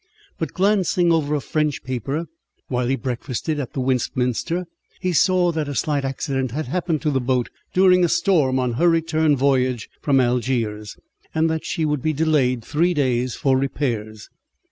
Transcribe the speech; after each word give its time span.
But 0.39 0.53
glancing 0.55 1.11
over 1.11 1.35
a 1.35 1.39
French 1.39 1.83
paper 1.83 2.25
while 2.69 2.87
he 2.87 2.95
breakfasted 2.95 3.59
at 3.59 3.73
the 3.73 3.79
Westminster, 3.79 4.65
he 4.99 5.13
saw 5.13 5.51
that 5.51 5.67
a 5.69 5.75
slight 5.75 6.03
accident 6.03 6.49
had 6.49 6.65
happened 6.65 7.03
to 7.03 7.11
the 7.11 7.21
boat 7.21 7.51
during 7.71 8.03
a 8.03 8.09
storm 8.09 8.57
on 8.57 8.73
her 8.81 8.89
return 8.89 9.35
voyage 9.37 9.91
from 10.01 10.19
Algiers, 10.19 10.97
and 11.35 11.51
that 11.51 11.65
she 11.65 11.85
would 11.85 12.01
be 12.01 12.13
delayed 12.13 12.63
three 12.63 12.95
days 12.95 13.35
for 13.35 13.55
repairs. 13.55 14.27